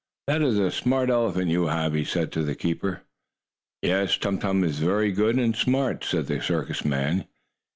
"That 0.25 0.41
is 0.41 0.57
a 0.57 0.71
smart 0.71 1.11
elephant 1.11 1.51
you 1.51 1.67
have," 1.67 1.93
he 1.93 2.03
said 2.03 2.31
to 2.31 2.41
the 2.41 2.55
keeper. 2.55 3.03
"Yes, 3.83 4.17
Tum 4.17 4.39
Tum 4.39 4.63
is 4.63 4.79
very 4.79 5.11
good 5.11 5.35
and 5.37 5.55
smart," 5.55 6.03
said 6.03 6.25
the 6.25 6.41
circus 6.41 6.83
man. 6.83 7.27